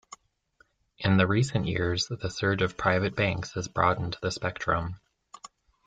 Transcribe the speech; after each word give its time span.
In 0.97 1.17
the 1.17 1.27
recent 1.27 1.67
years, 1.67 2.07
the 2.07 2.29
surge 2.31 2.63
of 2.63 2.75
private 2.75 3.15
banks 3.15 3.51
has 3.51 3.67
broadened 3.67 4.17
the 4.19 4.31
spectrum. 4.31 4.99